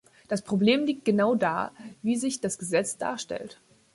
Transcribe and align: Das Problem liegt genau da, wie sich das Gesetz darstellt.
Das 0.27 0.41
Problem 0.41 0.87
liegt 0.87 1.05
genau 1.05 1.35
da, 1.35 1.71
wie 2.01 2.15
sich 2.15 2.41
das 2.41 2.57
Gesetz 2.57 2.97
darstellt. 2.97 3.61